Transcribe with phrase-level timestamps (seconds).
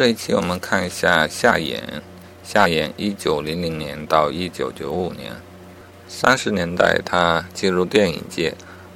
[0.00, 1.78] 这一期我们看一下夏衍。
[2.42, 5.30] 夏衍一九零零年到一九九五年，
[6.08, 8.54] 三十年代他进入电影界，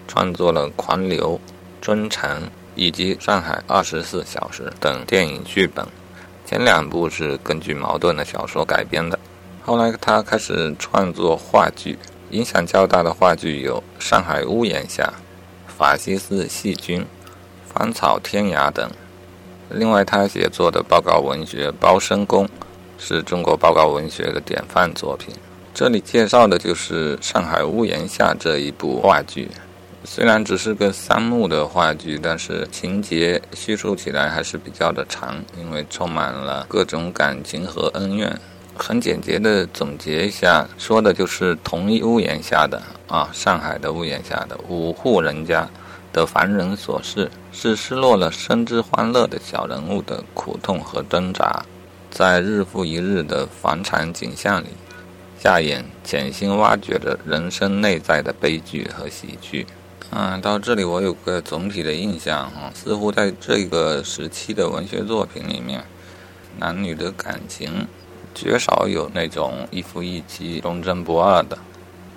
[0.08, 1.34] 创作了《狂流》
[1.84, 2.44] 《尊城》
[2.74, 5.86] 以及《上海二十四小时》等电影剧本。
[6.46, 9.18] 前两部是根据茅盾的小说改编的。
[9.62, 11.98] 后来他开始创作话剧，
[12.30, 15.12] 影响较大的话剧有《上海屋檐下》
[15.76, 17.00] 《法西斯细菌》
[17.66, 18.90] 《芳草天涯》等。
[19.70, 22.46] 另外，他写作的报告文学《包身工》
[22.98, 25.34] 是中国报告文学的典范作品。
[25.72, 29.50] 这里介绍的就是《上海屋檐下》这一部话剧。
[30.04, 38.38] 虽然只是个三幕的话剧，但是情节叙述起来还是比较的长，因为充满了各种感情和恩怨。
[38.76, 45.66] 很简洁的总结一下，说的就是同一屋檐下的啊，上海的屋檐下的五户人家。
[46.14, 51.64] 的凡人琐事，是失落了生之欢乐的小人物的苦痛和挣扎，
[52.08, 54.68] 在日复一日的房产景象里，
[55.36, 59.66] 夏衍潜心挖掘着人生内在的悲剧和喜剧。
[60.10, 65.82] 嗯，到这里我有个总体的印象哈，似乎在这个时期的文学作品里面，
[66.60, 67.88] 男女的感情
[68.32, 71.58] 绝少有那种一夫一妻、忠贞不二的。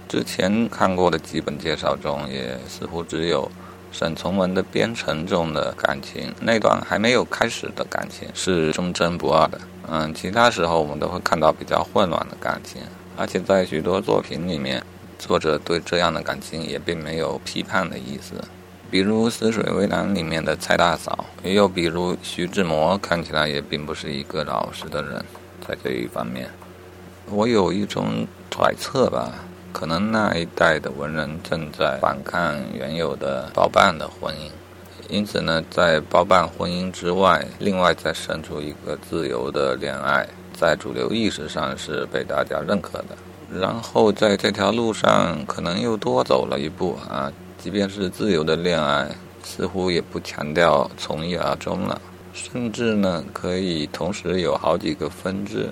[0.08, 3.52] 之前看过的几本介绍中，也似乎只有。
[3.91, 9.59] 沈从文的《边城》中的感情，那段还没有开始的感情是忠贞不二的。
[9.89, 12.81] 嗯，其他时候我们都会看到比较混乱的感情，
[13.15, 14.83] 而且在许多作品里面，
[15.17, 18.35] 作者对这样的感情也并没有批判的意思。
[18.91, 25.25] 比如《死水微澜》里面的蔡大嫂，又比如徐志摩，看起来也并不是一个老实的人，
[25.67, 26.49] 在这一方面，
[27.30, 29.33] 我有一种揣测吧。
[29.71, 34.49] 可能那一代的文人正在反抗原有的包办的婚姻，
[35.09, 43.17] 因此呢，在包办婚姻之外，另外再生出一个自由的恋爱，在主流意识上是被大家认可的。
[43.53, 49.09] 然后在这条路上，可能又多走了一步啊，即便是自由的恋爱，
[49.43, 52.02] 似乎也不强调从一而终了，
[52.33, 55.71] 甚至呢，可以同时有好几个分支，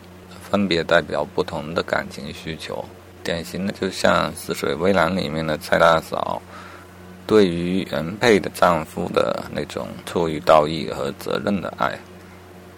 [0.50, 2.86] 分别代表不同的感情需求。
[3.26, 6.40] 典型的就像《似水微澜》里面的蔡大嫂，
[7.26, 11.98] 对于原配的丈夫的那种出于道义和责任的爱，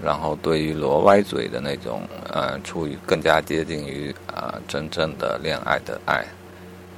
[0.01, 6.25] 然后对于罗歪嘴的那种呃出于更加接近于啊真正的恋爱的爱，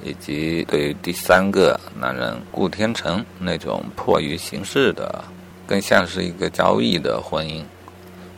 [0.03, 5.23] 以及对于第三个男人顾天成那种迫于形势的，
[5.65, 7.63] 更像是一个交易的婚姻，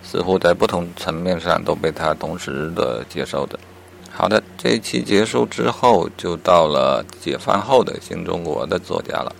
[0.01, 3.59] 似乎在不同层面上都被他同时的接受的。
[4.13, 9.33] 好的，这一期结束之后，就到了解放后的新中国的作家了。